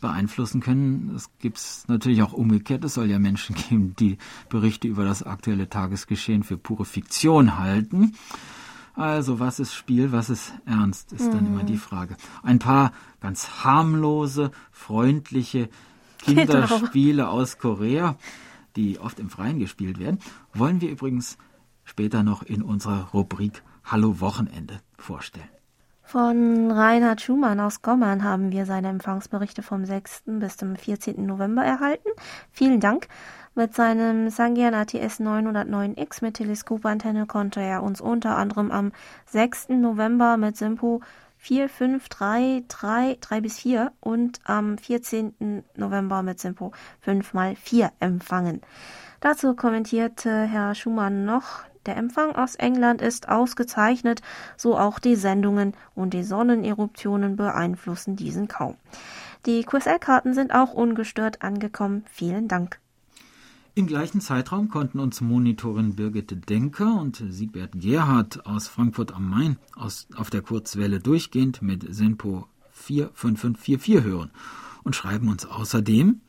[0.00, 1.12] beeinflussen können.
[1.14, 2.84] Es gibt natürlich auch umgekehrt.
[2.84, 8.14] Es soll ja Menschen geben, die Berichte über das aktuelle Tagesgeschehen für pure Fiktion halten.
[8.94, 11.78] Also was ist Spiel, was ist Ernst, ist dann immer die mhm.
[11.78, 12.16] Frage.
[12.42, 15.68] Ein paar ganz harmlose, freundliche
[16.18, 17.32] Kinderspiele genau.
[17.32, 18.16] aus Korea
[18.76, 20.20] die oft im Freien gespielt werden,
[20.54, 21.38] wollen wir übrigens
[21.84, 25.55] später noch in unserer Rubrik Hallo Wochenende vorstellen.
[26.08, 30.22] Von Reinhard Schumann aus Gommern haben wir seine Empfangsberichte vom 6.
[30.26, 31.26] bis zum 14.
[31.26, 32.08] November erhalten.
[32.52, 33.08] Vielen Dank.
[33.56, 38.92] Mit seinem Sangian ATS 909X mit Teleskopantenne konnte er uns unter anderem am
[39.26, 39.70] 6.
[39.70, 41.00] November mit Simpo
[41.38, 45.64] 4, 5, 3, 3, 3 bis 4 und am 14.
[45.74, 48.60] November mit Simpo 5 mal 4 empfangen.
[49.18, 54.22] Dazu kommentierte Herr Schumann noch, der Empfang aus England ist ausgezeichnet,
[54.56, 58.76] so auch die Sendungen und die Sonneneruptionen beeinflussen diesen kaum.
[59.46, 62.04] Die QSL-Karten sind auch ungestört angekommen.
[62.10, 62.80] Vielen Dank.
[63.74, 69.58] Im gleichen Zeitraum konnten uns Monitorin Birgit Denker und Siegbert Gerhardt aus Frankfurt am Main
[69.74, 74.30] aus, auf der Kurzwelle durchgehend mit Senpo 45544 hören
[74.82, 76.22] und schreiben uns außerdem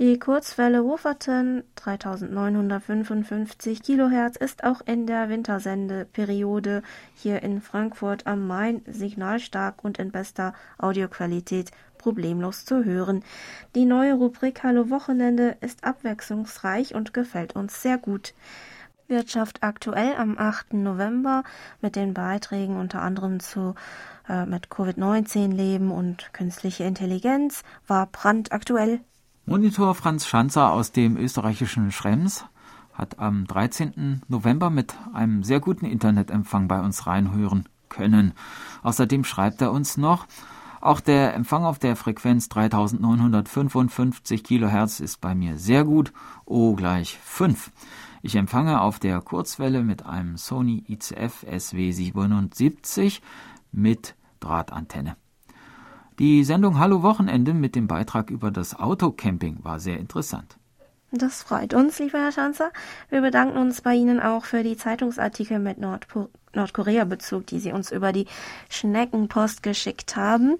[0.00, 6.82] die Kurzwelle Wufferton 3955 kHz ist auch in der Wintersendeperiode
[7.14, 13.22] hier in Frankfurt am Main signalstark und in bester Audioqualität problemlos zu hören.
[13.76, 18.34] Die neue Rubrik Hallo Wochenende ist abwechslungsreich und gefällt uns sehr gut.
[19.06, 20.74] Wirtschaft aktuell am 8.
[20.74, 21.44] November
[21.80, 23.76] mit den Beiträgen unter anderem zu
[24.28, 28.98] äh, mit Covid-19 Leben und künstliche Intelligenz war brandaktuell.
[29.46, 32.46] Monitor Franz Schanzer aus dem österreichischen Schrems
[32.94, 34.22] hat am 13.
[34.26, 38.32] November mit einem sehr guten Internetempfang bei uns reinhören können.
[38.82, 40.26] Außerdem schreibt er uns noch,
[40.80, 46.14] auch der Empfang auf der Frequenz 3955 kHz ist bei mir sehr gut,
[46.46, 47.70] O gleich 5.
[48.22, 53.20] Ich empfange auf der Kurzwelle mit einem Sony ICF SW77
[53.72, 55.16] mit Drahtantenne.
[56.20, 60.56] Die Sendung Hallo Wochenende mit dem Beitrag über das Autocamping war sehr interessant.
[61.10, 62.70] Das freut uns, lieber Herr Schanzer.
[63.10, 67.90] Wir bedanken uns bei Ihnen auch für die Zeitungsartikel mit Nordpo Nordkorea-Bezug, die Sie uns
[67.90, 68.26] über die
[68.68, 70.54] Schneckenpost geschickt haben.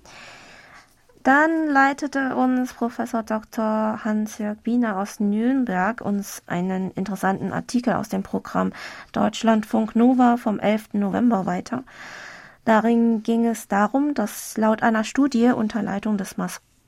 [1.23, 4.05] Dann leitete uns Professor Dr.
[4.05, 8.73] Hans-Jörg Biener aus Nürnberg uns einen interessanten Artikel aus dem Programm
[9.13, 10.95] Deutschlandfunk Nova vom 11.
[10.95, 11.85] November weiter.
[12.65, 16.37] Darin ging es darum, dass laut einer Studie unter Leitung des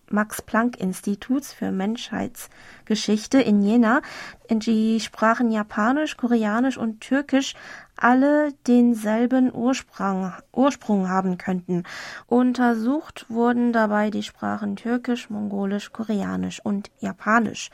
[0.08, 4.00] Max-Planck-Instituts für Menschheitsgeschichte in Jena
[4.50, 7.54] die Sprachen Japanisch, Koreanisch und Türkisch
[7.96, 11.82] alle denselben Ursprung, Ursprung haben könnten.
[12.26, 17.70] Untersucht wurden dabei die Sprachen Türkisch, Mongolisch, Koreanisch und Japanisch.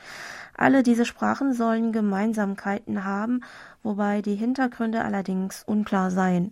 [0.57, 3.43] Alle diese Sprachen sollen Gemeinsamkeiten haben,
[3.81, 6.51] wobei die Hintergründe allerdings unklar seien.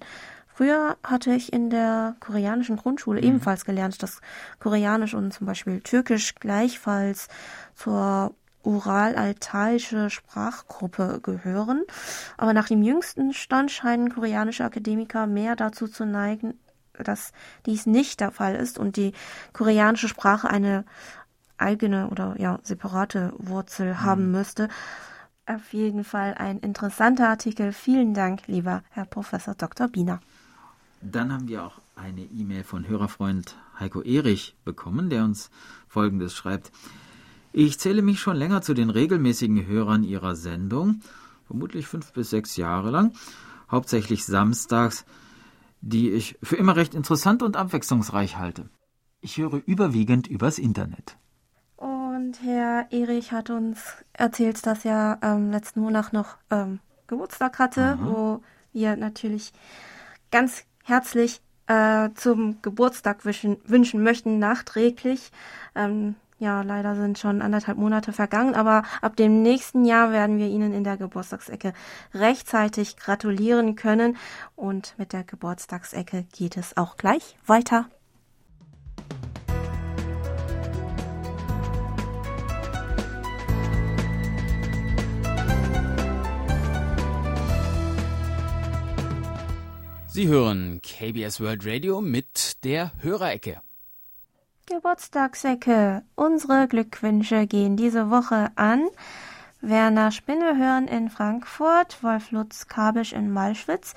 [0.61, 3.27] Früher hatte ich in der koreanischen Grundschule mhm.
[3.27, 4.21] ebenfalls gelernt, dass
[4.59, 7.29] Koreanisch und zum Beispiel Türkisch gleichfalls
[7.73, 11.81] zur ural-altaische Sprachgruppe gehören.
[12.37, 16.59] Aber nach dem jüngsten Stand scheinen koreanische Akademiker mehr dazu zu neigen,
[16.93, 17.31] dass
[17.65, 19.13] dies nicht der Fall ist und die
[19.53, 20.85] koreanische Sprache eine
[21.57, 24.01] eigene oder ja separate Wurzel mhm.
[24.01, 24.69] haben müsste.
[25.47, 27.73] Auf jeden Fall ein interessanter Artikel.
[27.73, 29.87] Vielen Dank, lieber Herr Professor Dr.
[29.87, 30.19] Biener.
[31.01, 35.49] Dann haben wir auch eine E-Mail von Hörerfreund Heiko Erich bekommen, der uns
[35.87, 36.71] Folgendes schreibt.
[37.53, 41.01] Ich zähle mich schon länger zu den regelmäßigen Hörern Ihrer Sendung,
[41.45, 43.13] vermutlich fünf bis sechs Jahre lang,
[43.69, 45.05] hauptsächlich samstags,
[45.81, 48.69] die ich für immer recht interessant und abwechslungsreich halte.
[49.19, 51.17] Ich höre überwiegend übers Internet.
[51.77, 53.79] Und Herr Erich hat uns
[54.13, 57.99] erzählt, dass er ähm, letzten Monat noch ähm, Geburtstag hatte, Aha.
[58.05, 59.51] wo wir natürlich
[60.29, 65.31] ganz herzlich äh, zum Geburtstag wünschen, wünschen möchten, nachträglich.
[65.75, 70.47] Ähm, ja, leider sind schon anderthalb Monate vergangen, aber ab dem nächsten Jahr werden wir
[70.47, 71.73] Ihnen in der Geburtstagsecke
[72.15, 74.17] rechtzeitig gratulieren können.
[74.55, 77.85] Und mit der Geburtstagsecke geht es auch gleich weiter.
[90.21, 93.59] Sie hören KBS World Radio mit der Hörerecke.
[94.67, 96.03] Geburtstagsecke.
[96.13, 98.87] Unsere Glückwünsche gehen diese Woche an
[99.61, 103.95] Werner Spinnehörn in Frankfurt, Wolf Lutz Kabisch in Malschwitz,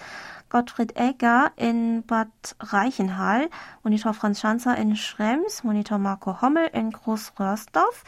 [0.54, 2.28] Gottfried Egger in Bad
[2.60, 3.50] Reichenhall,
[3.82, 8.04] Monitor Franz Schanzer in Schrems, Monitor Marco Hommel in Großröhrsdorf,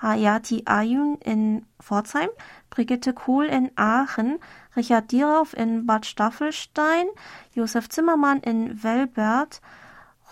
[0.00, 2.28] Hayati Ayun in Pforzheim,
[2.70, 4.38] Brigitte Kohl in Aachen,
[4.76, 7.06] Richard Dierauf in Bad Staffelstein,
[7.52, 9.60] Josef Zimmermann in Welbert,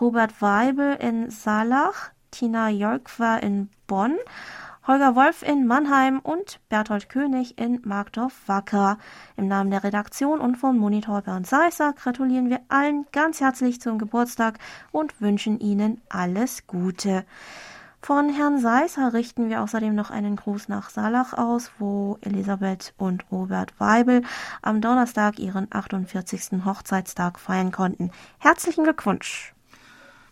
[0.00, 4.16] Robert Weibel in Salach, Tina Jolkwer in Bonn,
[4.87, 8.99] Holger Wolf in Mannheim und Berthold König in Markdorf-Wacker.
[9.37, 13.99] Im Namen der Redaktion und von Monitor Bernd Seisser gratulieren wir allen ganz herzlich zum
[13.99, 14.61] Geburtstag
[14.92, 17.25] und wünschen Ihnen alles Gute.
[18.01, 23.25] Von Herrn Seisser richten wir außerdem noch einen Gruß nach Salach aus, wo Elisabeth und
[23.33, 24.22] Robert Weibel
[24.62, 26.64] am Donnerstag ihren 48.
[26.64, 28.12] Hochzeitstag feiern konnten.
[28.38, 29.53] Herzlichen Glückwunsch!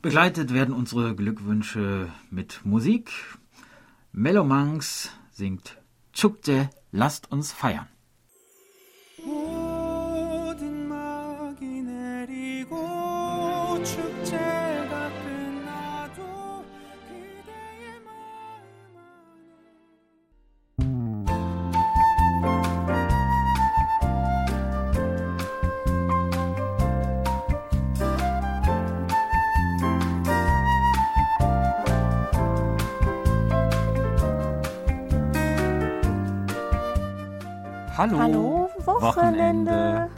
[0.00, 3.10] Begleitet werden unsere Glückwünsche mit Musik.
[4.16, 5.76] Melomangs singt
[6.12, 7.88] Chukje, lasst uns feiern.
[37.96, 39.70] Hallo, Hallo Wochenende.
[39.70, 40.10] Wochenende.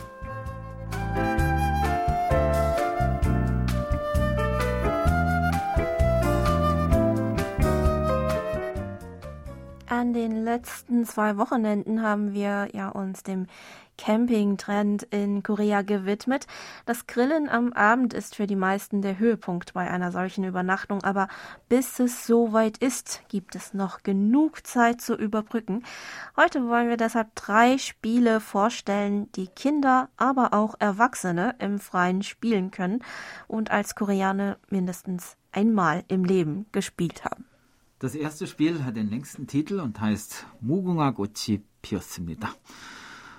[9.89, 13.47] An den letzten zwei Wochenenden haben wir ja uns dem
[13.99, 16.47] Camping-Trend in Korea gewidmet.
[16.85, 21.29] Das Grillen am Abend ist für die meisten der Höhepunkt bei einer solchen Übernachtung, aber
[21.69, 25.83] bis es soweit ist, gibt es noch genug Zeit zu überbrücken.
[26.37, 32.71] Heute wollen wir deshalb drei Spiele vorstellen, die Kinder, aber auch Erwachsene im Freien spielen
[32.71, 33.03] können
[33.49, 37.47] und als Koreaner mindestens einmal im Leben gespielt haben.
[37.99, 42.51] Das erste Spiel hat den längsten Titel und heißt Mugunga Gochi Piosmida.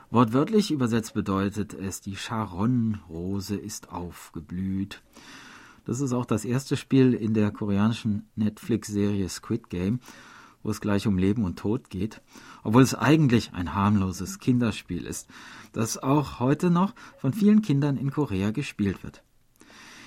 [0.09, 5.01] Wortwörtlich übersetzt bedeutet es, die Charon-Rose ist aufgeblüht.
[5.83, 9.99] Das ist auch das erste Spiel in der koreanischen Netflix-Serie Squid Game,
[10.63, 12.21] wo es gleich um Leben und Tod geht,
[12.63, 15.27] obwohl es eigentlich ein harmloses Kinderspiel ist,
[15.73, 19.23] das auch heute noch von vielen Kindern in Korea gespielt wird.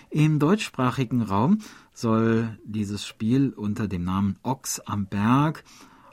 [0.08, 1.58] Im deutschsprachigen Raum
[1.92, 5.62] soll dieses Spiel unter dem Namen Ochs am Berg,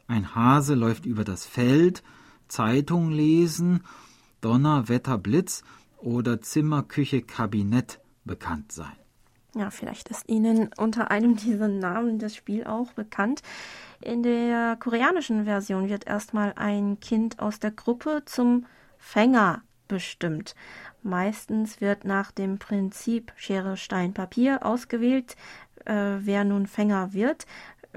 [0.07, 2.03] ein Hase läuft über das Feld,
[2.47, 3.83] Zeitung lesen,
[4.41, 5.63] Donner, Wetter, Blitz
[5.97, 8.95] oder Zimmer, Küche, Kabinett bekannt sein.
[9.55, 13.41] Ja, vielleicht ist Ihnen unter einem dieser Namen das Spiel auch bekannt.
[14.01, 18.65] In der koreanischen Version wird erstmal ein Kind aus der Gruppe zum
[18.99, 20.53] Fänger bestimmt.
[21.01, 25.35] Meistens wird nach dem Prinzip Schere, Stein, Papier ausgewählt,
[25.85, 27.45] äh, wer nun Fänger wird.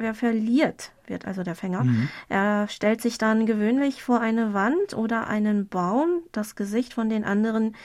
[0.00, 1.84] Wer verliert, wird also der Fänger.
[1.84, 2.08] Mhm.
[2.30, 7.22] Er stellt sich dann gewöhnlich vor eine Wand oder einen Baum, das Gesicht von den
[7.22, 7.76] anderen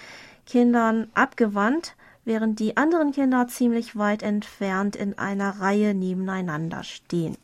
[0.45, 7.35] Kindern abgewandt, während die anderen Kinder ziemlich weit entfernt in einer Reihe nebeneinander stehen.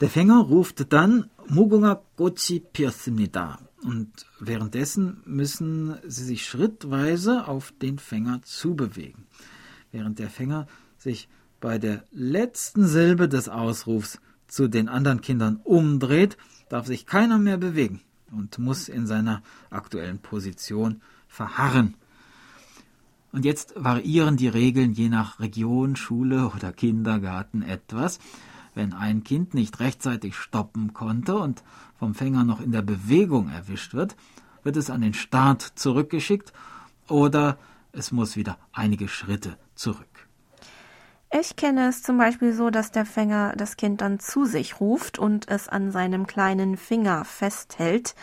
[0.00, 7.98] Der Fänger ruft dann Mugunga Gochi Piosmnida und währenddessen müssen sie sich schrittweise auf den
[7.98, 9.26] Fänger zubewegen.
[9.90, 11.28] Während der Fänger sich
[11.66, 16.36] bei der letzten Silbe des Ausrufs zu den anderen Kindern umdreht,
[16.68, 21.94] darf sich keiner mehr bewegen und muss in seiner aktuellen Position verharren.
[23.32, 28.20] Und jetzt variieren die Regeln je nach Region, Schule oder Kindergarten etwas.
[28.76, 31.64] Wenn ein Kind nicht rechtzeitig stoppen konnte und
[31.98, 34.14] vom Fänger noch in der Bewegung erwischt wird,
[34.62, 36.52] wird es an den Start zurückgeschickt
[37.08, 37.58] oder
[37.90, 40.25] es muss wieder einige Schritte zurück.
[41.40, 45.18] Ich kenne es zum Beispiel so, dass der Fänger das Kind dann zu sich ruft
[45.18, 48.14] und es an seinem kleinen Finger festhält.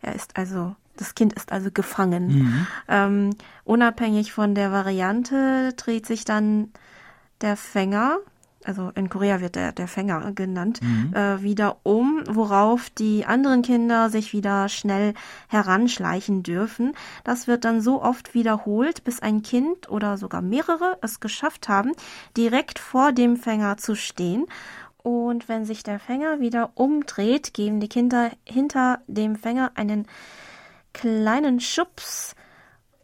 [0.00, 2.26] Er ist also, das Kind ist also gefangen.
[2.28, 2.66] Mhm.
[2.88, 3.30] Ähm,
[3.64, 6.72] unabhängig von der Variante dreht sich dann
[7.40, 8.18] der Fänger
[8.64, 11.14] also in Korea wird der, der Fänger genannt, mhm.
[11.14, 15.14] äh, wieder um, worauf die anderen Kinder sich wieder schnell
[15.48, 16.94] heranschleichen dürfen.
[17.24, 21.92] Das wird dann so oft wiederholt, bis ein Kind oder sogar mehrere es geschafft haben,
[22.36, 24.46] direkt vor dem Fänger zu stehen.
[25.02, 30.06] Und wenn sich der Fänger wieder umdreht, geben die Kinder hinter dem Fänger einen
[30.92, 32.36] kleinen Schubs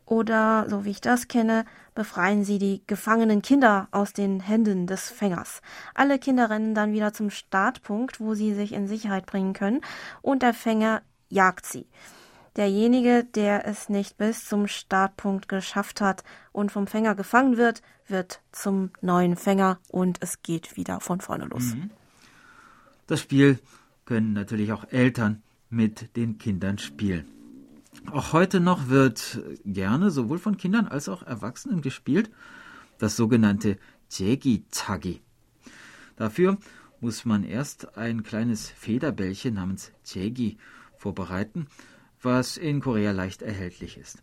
[0.07, 1.65] oder, so wie ich das kenne,
[1.99, 5.63] befreien sie die gefangenen Kinder aus den Händen des Fängers.
[5.95, 9.81] Alle Kinder rennen dann wieder zum Startpunkt, wo sie sich in Sicherheit bringen können,
[10.23, 11.89] und der Fänger jagt sie.
[12.55, 16.23] Derjenige, der es nicht bis zum Startpunkt geschafft hat
[16.53, 21.47] und vom Fänger gefangen wird, wird zum neuen Fänger und es geht wieder von vorne
[21.47, 21.75] los.
[21.75, 21.91] Mhm.
[23.09, 23.59] Das Spiel
[24.05, 27.38] können natürlich auch Eltern mit den Kindern spielen.
[28.13, 32.31] Auch heute noch wird gerne sowohl von Kindern als auch Erwachsenen gespielt,
[32.99, 33.77] das sogenannte
[34.11, 35.21] Jegi-Zagi.
[36.17, 36.57] Dafür
[37.01, 40.57] muss man erst ein kleines Federbällchen namens Jegi
[40.97, 41.67] vorbereiten,
[42.23, 44.23] was in Korea leicht erhältlich ist.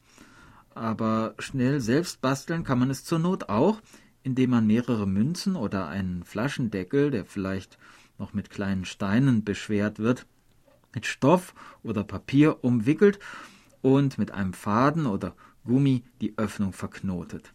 [0.73, 3.81] Aber schnell selbst basteln kann man es zur Not auch,
[4.23, 7.77] indem man mehrere Münzen oder einen Flaschendeckel, der vielleicht
[8.17, 10.25] noch mit kleinen Steinen beschwert wird,
[10.93, 13.19] mit Stoff oder Papier umwickelt
[13.85, 17.53] und mit einem Faden oder Gummi die Öffnung verknotet.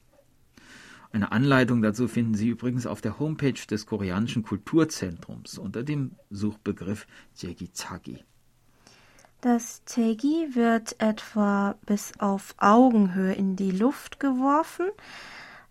[1.10, 7.08] Eine Anleitung dazu finden Sie übrigens auf der Homepage des koreanischen Kulturzentrums unter dem Suchbegriff
[7.34, 8.22] Jegi-Zagi.
[9.40, 14.86] Das Tegi wird etwa bis auf Augenhöhe in die Luft geworfen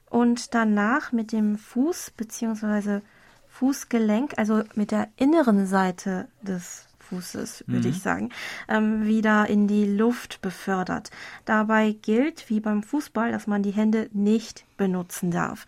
[0.09, 2.99] und danach mit dem Fuß bzw.
[3.47, 7.93] Fußgelenk, also mit der inneren Seite des Fußes, würde mhm.
[7.93, 8.29] ich sagen,
[8.67, 11.09] ähm, wieder in die Luft befördert.
[11.45, 15.65] Dabei gilt, wie beim Fußball, dass man die Hände nicht benutzen darf.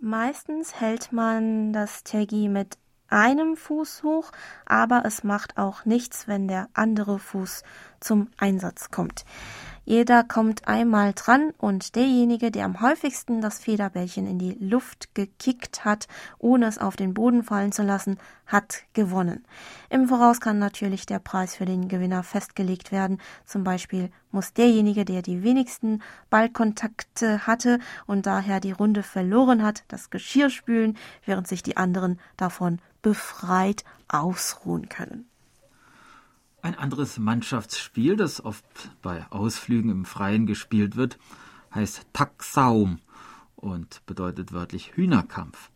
[0.00, 2.76] Meistens hält man das Taggy mit
[3.08, 4.32] einem Fuß hoch,
[4.66, 7.62] aber es macht auch nichts, wenn der andere Fuß
[8.00, 9.24] zum Einsatz kommt.
[9.88, 15.84] Jeder kommt einmal dran und derjenige, der am häufigsten das Federbällchen in die Luft gekickt
[15.84, 16.08] hat,
[16.38, 19.44] ohne es auf den Boden fallen zu lassen, hat gewonnen.
[19.88, 23.18] Im Voraus kann natürlich der Preis für den Gewinner festgelegt werden.
[23.44, 27.78] Zum Beispiel muss derjenige, der die wenigsten Ballkontakte hatte
[28.08, 33.84] und daher die Runde verloren hat, das Geschirr spülen, während sich die anderen davon befreit
[34.08, 35.28] ausruhen können.
[36.66, 38.64] Ein anderes Mannschaftsspiel, das oft
[39.00, 41.16] bei Ausflügen im Freien gespielt wird,
[41.72, 42.98] heißt Taksaum
[43.54, 45.70] und bedeutet wörtlich Hühnerkampf.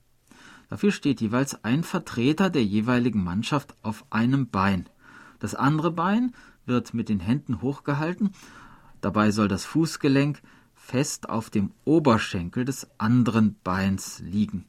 [0.68, 4.88] Dafür steht jeweils ein Vertreter der jeweiligen Mannschaft auf einem Bein.
[5.38, 6.32] Das andere Bein
[6.66, 8.32] wird mit den Händen hochgehalten,
[9.00, 10.42] dabei soll das Fußgelenk
[10.74, 14.66] fest auf dem Oberschenkel des anderen Beins liegen.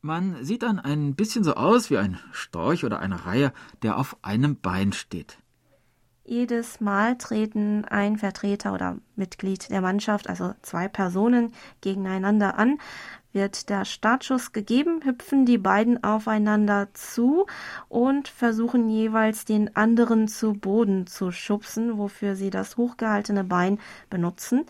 [0.00, 4.16] Man sieht dann ein bisschen so aus wie ein Storch oder eine Reihe, der auf
[4.22, 5.38] einem Bein steht.
[6.24, 12.78] Jedes Mal treten ein Vertreter oder Mitglied der Mannschaft, also zwei Personen, gegeneinander an.
[13.38, 17.46] Wird der Startschuss gegeben, hüpfen die beiden aufeinander zu
[17.88, 23.78] und versuchen jeweils den anderen zu Boden zu schubsen, wofür sie das hochgehaltene Bein
[24.10, 24.64] benutzen.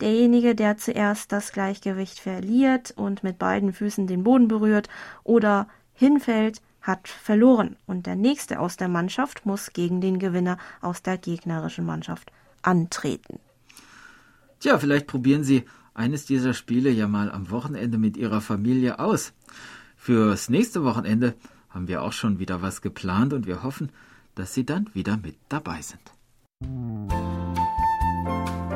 [0.00, 4.88] Derjenige, der zuerst das Gleichgewicht verliert und mit beiden Füßen den Boden berührt
[5.22, 11.02] oder hinfällt, hat verloren und der nächste aus der Mannschaft muss gegen den Gewinner aus
[11.02, 13.38] der gegnerischen Mannschaft antreten.
[14.58, 15.66] Tja, vielleicht probieren Sie
[15.98, 19.32] eines dieser Spiele ja mal am Wochenende mit Ihrer Familie aus.
[19.96, 21.34] Fürs nächste Wochenende
[21.68, 23.90] haben wir auch schon wieder was geplant und wir hoffen,
[24.34, 26.00] dass Sie dann wieder mit dabei sind.
[26.60, 28.67] Das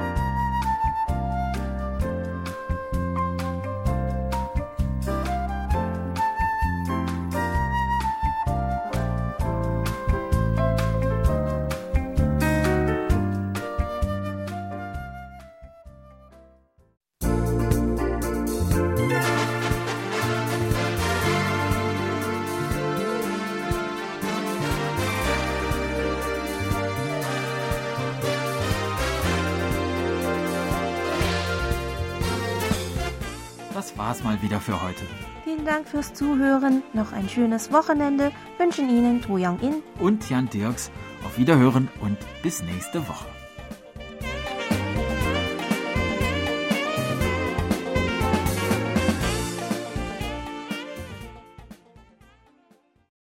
[34.42, 35.04] wieder für heute.
[35.44, 36.82] Vielen Dank fürs Zuhören.
[36.92, 40.90] Noch ein schönes Wochenende wünschen Ihnen To Young In Und Jan Dirks.
[41.24, 43.31] Auf Wiederhören und bis nächste Woche.